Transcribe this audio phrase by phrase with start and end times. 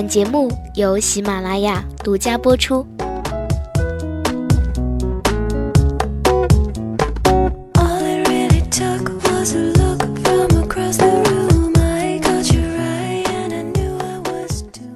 [0.00, 2.86] 本节目由喜马拉雅独家播出。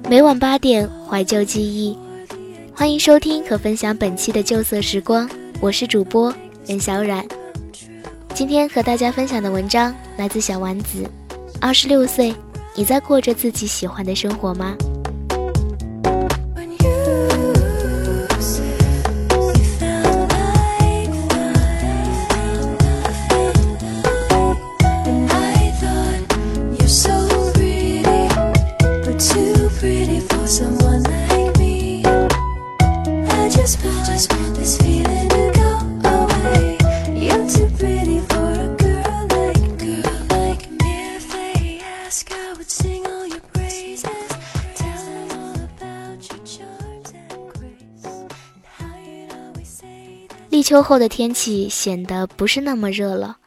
[0.09, 1.95] 每晚八点，怀旧记忆，
[2.73, 5.29] 欢迎收听和分享本期的旧色时光。
[5.59, 6.33] 我是主播
[6.65, 7.23] 任小冉，
[8.33, 11.07] 今天和大家分享的文章来自小丸子。
[11.61, 12.33] 二十六岁，
[12.73, 14.75] 你在过着自己喜欢的生活吗？
[50.75, 53.37] 秋后的天气显得不是那么热了。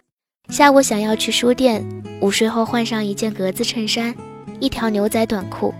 [0.49, 1.87] 下午想要去书店，
[2.23, 4.15] 午睡后换上一件格子衬衫，
[4.61, 5.75] 一条牛仔短裤，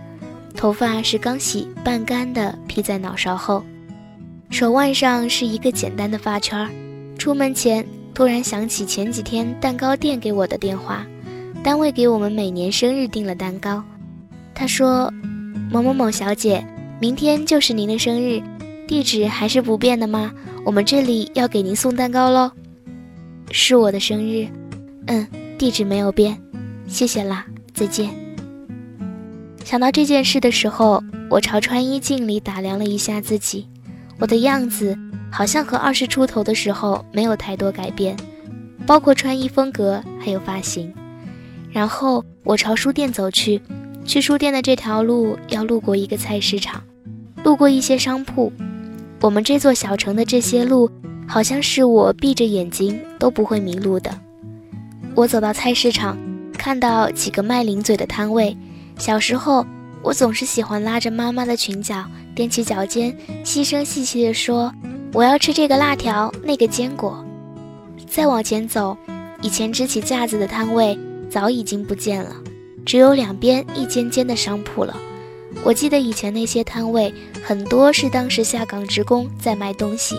[0.55, 3.63] 头发是刚洗半干的披在脑勺后，
[4.51, 6.69] 手腕上是一个简单的发圈。
[7.17, 7.83] 出门前
[8.13, 11.03] 突然想起前几天蛋糕店给我的电话，
[11.63, 13.83] 单位给我们每年生日订了蛋糕。
[14.53, 15.11] 他说
[15.73, 16.63] ：“某某某小姐，
[17.01, 18.39] 明天就是您的生日，
[18.89, 20.31] 地址还是不变的吗？”
[20.65, 22.51] 我们这里要给您送蛋糕喽，
[23.51, 24.47] 是我的生日，
[25.05, 25.27] 嗯，
[25.59, 26.35] 地址没有变，
[26.87, 28.09] 谢谢啦，再见。
[29.63, 33.67] 想到这件事的时候，我朝穿衣镜里打量了一下自己，
[34.17, 34.97] 我的样子
[35.31, 38.17] 好像和二十出头的时候没有太多改变，
[38.87, 40.91] 包括穿衣风格还有发型。
[41.71, 43.61] 然后我朝书店走去，
[44.03, 46.81] 去书店的这条路要路过一个菜市场，
[47.43, 48.51] 路过一些商铺。
[49.21, 50.89] 我们这座小城的这些路，
[51.27, 54.09] 好像是我闭着眼睛都不会迷路的。
[55.13, 56.17] 我走到菜市场，
[56.53, 58.55] 看到几个卖零嘴的摊位。
[58.97, 59.65] 小时候，
[60.01, 63.13] 我总是喜欢拉着妈妈的裙角，踮起脚尖，
[63.43, 64.73] 细声细气地说
[65.13, 67.25] ：“我要吃这个辣条，那个坚果。”
[68.07, 68.95] 再往前走，
[69.41, 70.97] 以前支起架子的摊位
[71.29, 72.33] 早已经不见了，
[72.85, 74.95] 只有两边一间间的商铺了。
[75.63, 77.13] 我记得以前那些摊位
[77.43, 80.15] 很多是当时下岗职工在卖东西，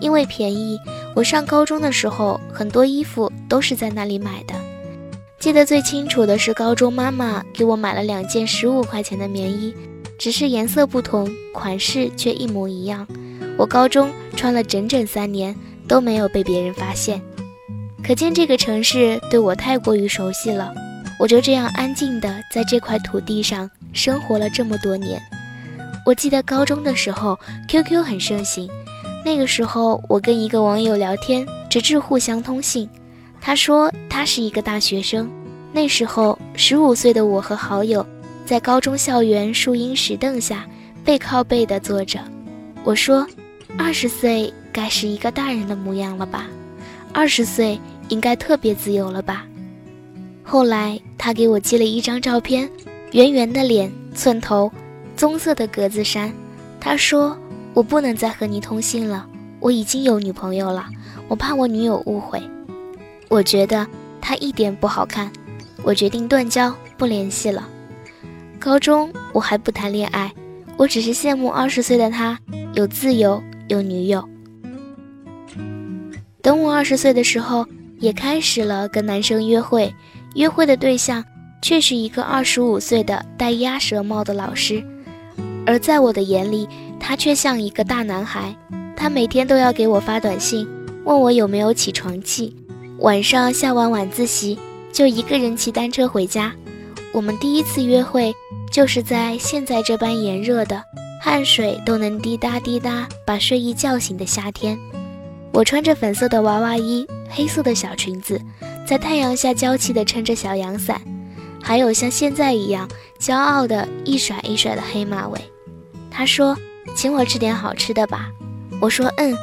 [0.00, 0.78] 因为便宜。
[1.14, 4.54] 我上高中的时候，很多衣服都是在那里买的。
[5.38, 9.74] 记得最清楚的是，高中妈妈给我买了两件十五块钱的棉衣，
[10.18, 13.06] 只是颜色不同，款式却一模一样。
[13.56, 15.54] 我高中穿了整整三年
[15.88, 17.20] 都没有被别人发现，
[18.04, 20.72] 可见这个城市对我太过于熟悉了。
[21.18, 23.68] 我就这样安静的在这块土地上。
[23.92, 25.20] 生活了这么多年，
[26.06, 27.38] 我记得高中的时候
[27.68, 28.68] ，QQ 很盛行。
[29.24, 32.88] 那个时候，我跟一个网友聊天，直至互相通信。
[33.40, 35.30] 他说他是一个大学生。
[35.72, 38.04] 那时候，十五岁的我和好友
[38.44, 40.66] 在高中校园树荫石凳下
[41.04, 42.18] 背靠背的坐着。
[42.82, 43.26] 我说，
[43.78, 46.46] 二十岁该是一个大人的模样了吧？
[47.12, 47.78] 二十岁
[48.08, 49.44] 应该特别自由了吧？
[50.42, 52.68] 后来，他给我寄了一张照片。
[53.12, 54.70] 圆圆的脸，寸头，
[55.20, 56.32] 棕色的格子衫。
[56.80, 57.36] 他说
[57.74, 59.26] ：“我不能再和你通信了，
[59.60, 60.86] 我已经有女朋友了，
[61.28, 62.42] 我怕我女友误会。”
[63.28, 63.86] 我觉得
[64.18, 65.30] 他一点不好看，
[65.82, 67.68] 我决定断交，不联系了。
[68.58, 70.32] 高中我还不谈恋爱，
[70.78, 72.38] 我只是羡慕二十岁的他
[72.72, 74.26] 有自由，有女友。
[76.40, 77.66] 等我二十岁的时候，
[77.98, 79.94] 也开始了跟男生约会，
[80.34, 81.22] 约会的对象。
[81.62, 84.82] 却是一个二十五岁的戴鸭舌帽的老师，
[85.66, 88.54] 而在我的眼里，他却像一个大男孩。
[88.96, 90.68] 他每天都要给我发短信，
[91.04, 92.54] 问我有没有起床气。
[92.98, 94.58] 晚上下完晚自习，
[94.92, 96.52] 就一个人骑单车回家。
[97.12, 98.34] 我们第一次约会，
[98.70, 100.82] 就是在现在这般炎热的，
[101.20, 104.78] 汗水都能滴答滴答把睡意叫醒的夏天。
[105.52, 108.40] 我穿着粉色的娃娃衣，黑色的小裙子，
[108.86, 111.00] 在太阳下娇气地撑着小阳伞。
[111.62, 112.88] 还有像现在一样
[113.18, 115.40] 骄傲的一甩一甩的黑马尾。
[116.10, 116.56] 他说
[116.96, 118.28] ：“请我吃点好吃的吧。”
[118.80, 119.36] 我说：“嗯。”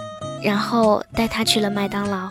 [0.44, 2.30] 然后带他去了麦当劳。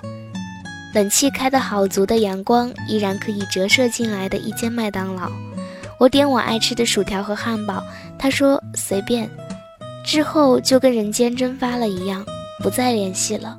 [0.94, 5.30] 冷气开得好足的阳光依然可以折射进来的一间麦当劳。
[5.98, 7.82] 我点我爱吃的薯条和汉堡，
[8.18, 9.28] 他说随便。
[10.04, 12.24] 之后就跟人间蒸发了一样，
[12.62, 13.58] 不再联系了。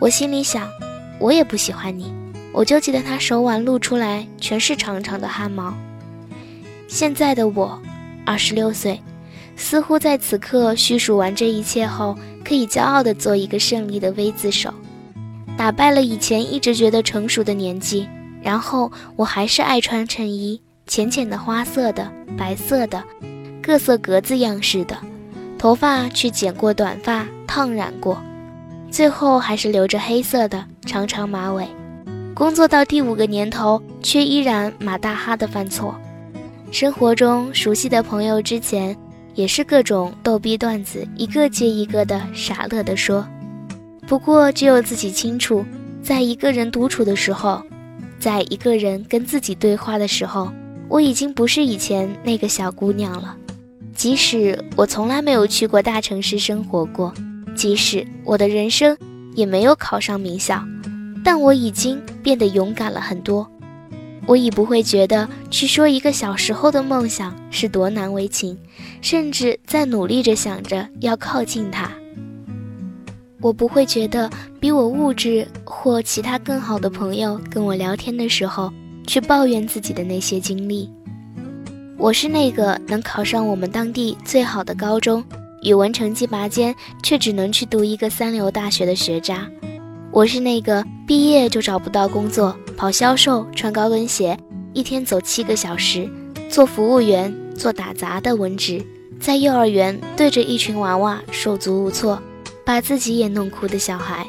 [0.00, 0.68] 我心里想，
[1.18, 2.14] 我也不喜欢你。
[2.52, 5.74] 我就记得他手腕露出来全是长长的汗毛。
[6.86, 7.80] 现在的我，
[8.24, 9.00] 二十六岁，
[9.56, 14.72] 似乎在此刻叙述完这一切后，可以骄傲地做一个胜利的 V 字手，
[15.56, 18.08] 打败了以前一直觉得成熟的年纪。
[18.42, 23.00] 然后我还是爱穿衬衣，浅浅的花色的、白色的，
[23.62, 24.96] 各色格子样式的，
[25.56, 28.20] 头发去剪过短发、烫染过，
[28.90, 31.68] 最后还是留着黑色的长长马尾。
[32.34, 35.94] 工作到第五个年头，却依然马大哈的犯错。
[36.72, 38.96] 生活中熟悉的朋友之前
[39.34, 43.26] 也是各种逗逼段子，一个接一个的傻乐的说。
[44.06, 45.64] 不过只有自己清楚，
[46.02, 47.62] 在一个人独处的时候。
[48.18, 50.48] 在一个人跟自己对话的时候，
[50.88, 53.36] 我已经不是以前那个小姑娘了。
[53.96, 57.12] 即使我从来没有去过大城市生活过，
[57.56, 58.96] 即使我的人生
[59.34, 60.62] 也没有考上名校，
[61.24, 63.50] 但我已经变得勇敢了很多。
[64.26, 68.56] 我已不会觉得去说一个小时候的梦想是多难为情，
[69.00, 71.90] 甚至在努力着想着要靠近他。
[73.40, 74.30] 我不会觉得
[74.60, 78.72] 比我物质或其他更好的朋友跟我聊天的时候
[79.04, 80.88] 去抱怨自己的那些经历。
[81.98, 85.24] 我是那个能考上我们当地最好的高中，
[85.62, 86.72] 语文成绩拔尖，
[87.02, 89.48] 却只能去读一个三流大学的学渣。
[90.12, 94.38] 我是那个毕业就找不到工作，跑销售，穿高跟鞋，
[94.72, 96.08] 一天走七个小时，
[96.50, 98.84] 做服务员，做打杂的文职，
[99.20, 102.20] 在幼儿园对着一群娃娃手足无措。
[102.64, 104.24] 把自己也弄哭的小孩，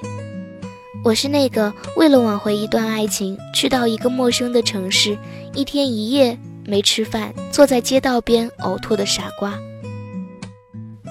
[1.04, 5.16] 我是那个为了挽回一段爱情，去到一个陌生的城市，
[5.54, 6.36] 一天一夜
[6.66, 9.54] 没吃饭，坐在街道边呕吐的傻瓜。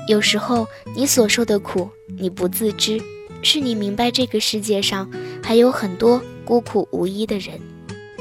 [0.08, 1.88] 有时候你所受的苦，
[2.18, 3.00] 你不自知，
[3.40, 5.08] 是你明白这个世界上
[5.40, 6.20] 还有很多
[6.52, 7.58] 孤苦无依的人，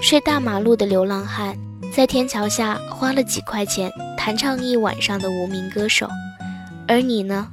[0.02, 1.54] 睡大马路的流浪汉，
[1.94, 6.08] 在天桥下花了几块钱弹唱一晚上的无名歌手，
[6.88, 7.50] 而你呢？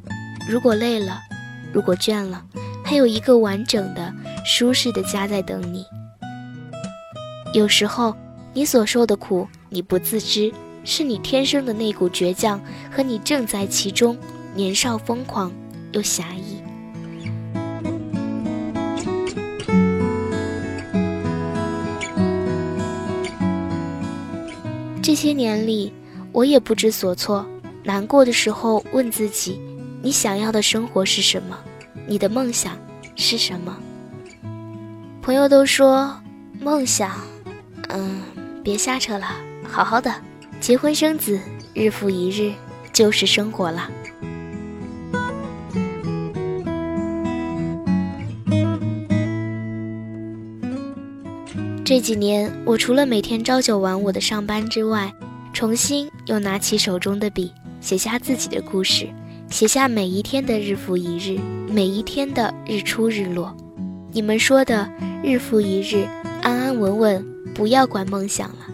[0.48, 1.19] 如果累了。
[1.72, 2.44] 如果倦了，
[2.84, 4.14] 还有一个完整的、
[4.44, 5.84] 舒适的家在等你。
[7.52, 8.14] 有时候，
[8.54, 10.52] 你所受的苦，你不自知，
[10.84, 14.16] 是你天生的那股倔强，和你正在其中，
[14.54, 15.50] 年少疯狂
[15.90, 16.57] 又侠义。
[25.19, 25.93] 些年里，
[26.31, 27.44] 我也不知所措，
[27.82, 29.61] 难过的时候问自己。
[30.00, 31.59] 你想要的生活是什么？
[32.06, 32.79] 你的梦想
[33.17, 33.76] 是什么？
[35.20, 36.17] 朋友都说
[36.61, 37.11] 梦想，
[37.88, 38.23] 嗯，
[38.62, 39.26] 别瞎扯了，
[39.69, 40.15] 好好的
[40.61, 41.41] 结婚生子，
[41.75, 42.53] 日复一日
[42.93, 43.91] 就是生活了。
[51.88, 55.11] 这几年，我除了每天朝九晚五的上班之外，
[55.55, 57.50] 重新又拿起手中的笔，
[57.81, 59.08] 写下自己的故事。
[59.49, 63.56] 写下每一天的日复一日，每一天的日出日落。
[64.12, 64.87] 你们说的
[65.25, 66.06] 日复一日，
[66.43, 68.67] 安安稳稳，不要管梦想了。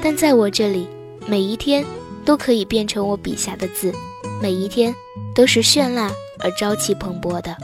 [0.00, 0.86] 但在我这里，
[1.26, 1.84] 每一天
[2.24, 3.92] 都可以变成我笔下的字，
[4.40, 4.94] 每一天
[5.34, 6.08] 都是绚烂
[6.38, 7.56] 而朝气蓬勃的。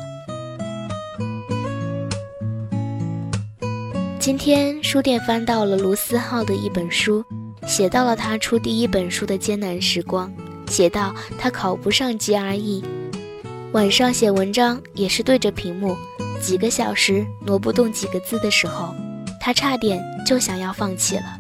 [4.21, 7.25] 今天书店翻到了卢思浩的一本书，
[7.67, 10.31] 写到了他出第一本书的艰难时光。
[10.69, 12.85] 写到他考不上 GRE，
[13.73, 15.97] 晚上写文章也是对着屏幕，
[16.39, 18.95] 几个小时挪不动几个字的时候，
[19.41, 21.39] 他差点就想要放弃了。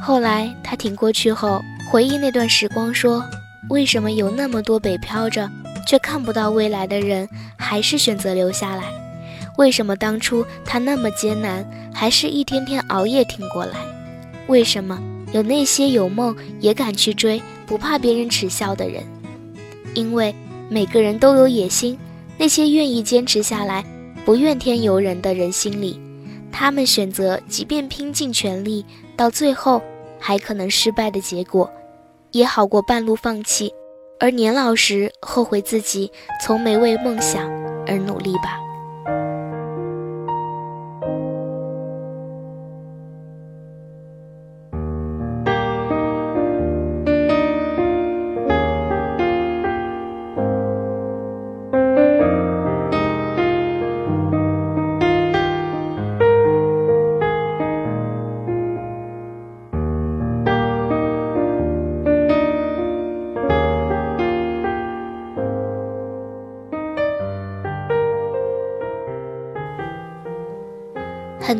[0.00, 3.24] 后来他挺过去后，回忆那段时光，说
[3.70, 5.50] ：“为什么有那么多北漂着
[5.84, 8.84] 却看不到未来的人，还是选择留下来？
[9.56, 13.78] 为什么当初他那么艰难，还是一天天熬夜挺过来？
[14.46, 15.00] 为什么
[15.32, 19.02] 有那些有梦也敢去追？”不怕别人耻笑的人，
[19.94, 20.34] 因为
[20.68, 21.98] 每个人都有野心。
[22.36, 23.82] 那些愿意坚持下来、
[24.22, 25.98] 不怨天尤人的人心里，
[26.52, 28.84] 他们选择即便拼尽全力，
[29.16, 29.80] 到最后
[30.18, 31.70] 还可能失败的结果，
[32.32, 33.72] 也好过半路放弃，
[34.20, 37.48] 而年老时后悔自己从没为梦想
[37.86, 38.63] 而努力吧。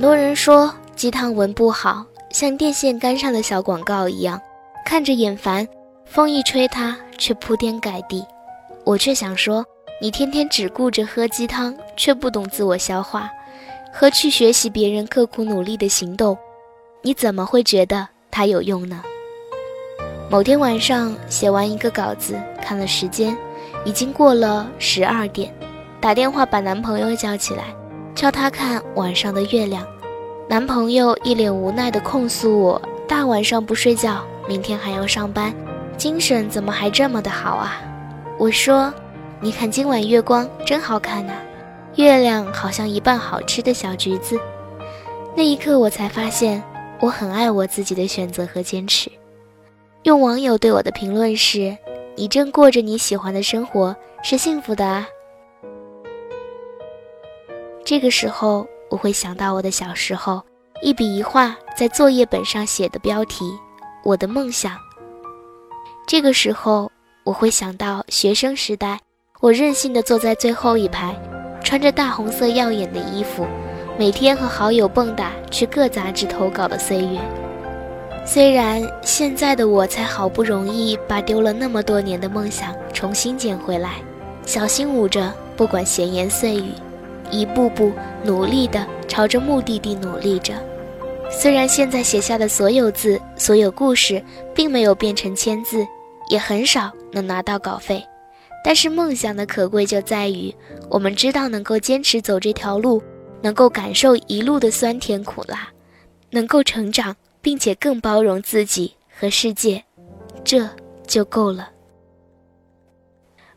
[0.04, 4.38] 多人说鸡汤文不好，像电线杆上的小广告一样，
[4.84, 5.66] 看着眼烦，
[6.04, 8.22] 风一吹，它却铺天盖地。
[8.84, 9.64] 我却想说，
[10.02, 13.30] 你天天只顾着喝鸡汤，却不懂自我消化，
[13.94, 16.36] 和去学习别人刻苦努力的行动，
[17.00, 19.02] 你怎么会觉得它有用呢？
[20.28, 23.34] 某天晚上写完一个稿子，看了时间，
[23.86, 25.50] 已经过了十二点，
[25.98, 27.74] 打电话把男朋友叫起来，
[28.14, 29.82] 叫他看晚上的月亮。
[30.46, 35.54] 男朋友一脸无奈地控诉我：大晚上不睡觉，明天还要上班。
[35.96, 37.80] 精神怎么还这么的好啊？
[38.38, 38.92] 我说，
[39.40, 41.32] 你看今晚月光真好看呐，
[41.94, 44.38] 月亮好像一半好吃的小橘子。
[45.34, 46.62] 那一刻，我才发现
[47.00, 49.10] 我很爱我自己的选择和坚持。
[50.02, 51.74] 用网友对我的评论是：
[52.16, 55.08] 你正过着你喜欢的生活，是幸福的啊。
[57.84, 60.42] 这个时候，我会想到我的小时候，
[60.82, 63.44] 一笔一画在作业本上写的标题：
[64.04, 64.76] 我的梦想。
[66.06, 66.90] 这个时候，
[67.24, 69.00] 我会想到学生时代，
[69.40, 71.14] 我任性的坐在最后一排，
[71.62, 73.46] 穿着大红色耀眼的衣服，
[73.98, 77.18] 每天和好友蹦跶去各杂志投稿的岁月。
[78.26, 83.96] 虽然现在的我才好不容易把丢了那么多年的梦想重新捡回来，
[84.46, 86.72] 小心捂着，不管闲言碎语，
[87.30, 87.92] 一步步
[88.24, 90.54] 努力的朝着目的地努力着。
[91.30, 94.22] 虽然现在写下的所有字、所有故事，
[94.54, 95.84] 并没有变成签字，
[96.28, 98.04] 也很少能拿到稿费，
[98.62, 100.54] 但是梦想的可贵就在于，
[100.88, 103.02] 我们知道能够坚持走这条路，
[103.42, 105.68] 能够感受一路的酸甜苦辣，
[106.30, 109.82] 能够成长，并且更包容自己和世界，
[110.44, 110.68] 这
[111.06, 111.70] 就够了。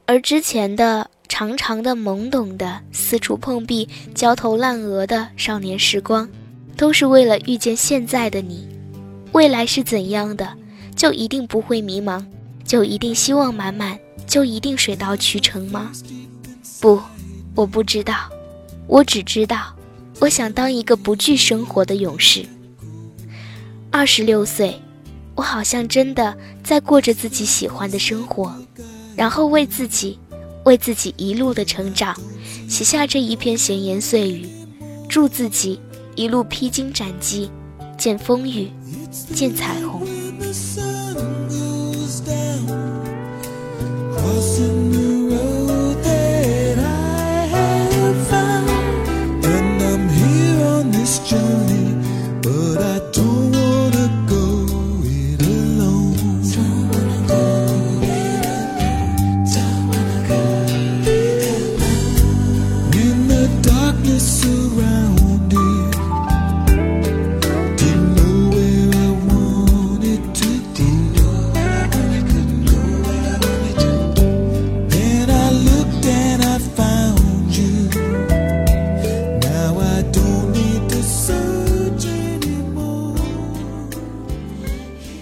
[0.06, 6.28] 而之前的长长的、懵懂的、四处碰壁、焦头烂额的少年时光。
[6.76, 8.68] 都是为了遇见现在的你，
[9.32, 10.48] 未来是怎样的，
[10.96, 12.24] 就一定不会迷茫，
[12.64, 15.92] 就一定希望满满，就一定水到渠成吗？
[16.80, 17.02] 不，
[17.56, 18.30] 我不知道，
[18.86, 19.76] 我只知道，
[20.20, 22.46] 我想当一个不惧生活的勇士。
[23.90, 24.80] 二十六岁，
[25.34, 28.56] 我好像真的在过着自己喜欢的生活，
[29.16, 30.20] 然后为自己，
[30.68, 32.14] 为自己一路的成长，
[32.68, 34.50] 写下这一篇闲言碎语，
[35.08, 35.80] 祝自己。
[36.14, 37.50] 一路披荆斩棘，
[37.96, 38.70] 见风雨，
[39.34, 40.06] 见彩虹。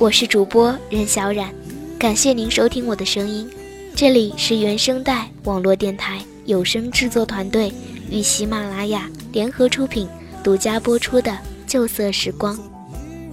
[0.05, 1.51] 我是主播任小冉，
[1.97, 3.49] 感谢您收听我的声音。
[3.95, 7.73] 这里是原声带网络电台有声制作团队
[8.11, 10.07] 与喜马拉雅联合出品、
[10.43, 11.31] 独家播出的
[11.65, 12.55] 《旧色时光》。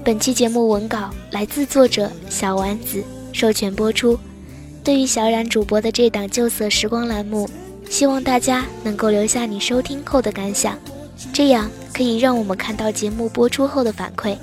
[0.03, 4.19] 本期节目文稿来自作者小丸子，授权播出。
[4.83, 7.47] 对于小冉主播的这档《旧色时光》栏目，
[7.91, 10.79] 希望大家能够留下你收听后的感想，
[11.35, 14.35] 这样可以让我们看到节目播出后的反馈。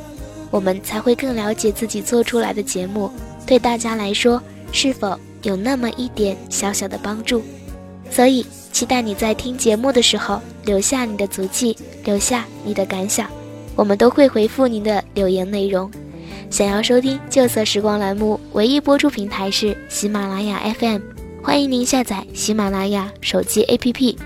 [0.51, 3.11] 我们才会更了解自己做出来的节目
[3.45, 4.41] 对大家来说
[4.71, 7.41] 是否有那么一点小小的帮助，
[8.11, 13.27] 所以期待你在听节目的时候留下你的足迹，留下你的感想，
[13.75, 15.89] 我们都会回复您的留言内容。
[16.49, 21.01] 想要收听旧色时光栏目，唯一播出平台是喜马拉雅 FM，
[21.43, 24.17] 欢迎您下载喜马拉雅手机 APP，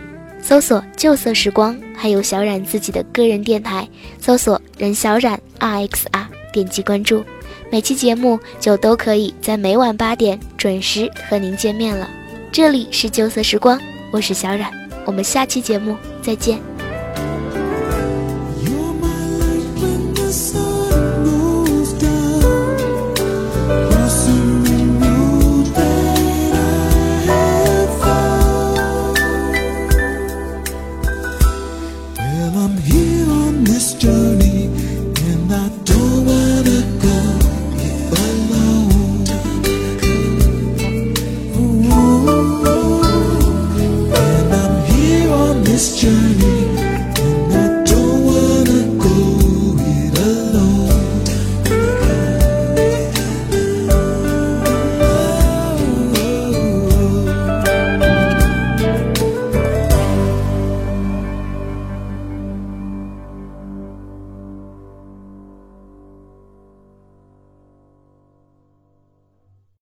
[0.42, 3.88] 搜索旧色时光，还有小冉自己的个人电台，
[4.20, 5.40] 搜索任小冉。
[5.60, 7.24] R X R，点击关注，
[7.72, 12.10] 每期节目就都可以在每晚八点准时和您见面了。
[12.52, 13.80] 这里是旧色时光，
[14.12, 14.70] 我是小冉，
[15.06, 16.73] 我们下期节目再见。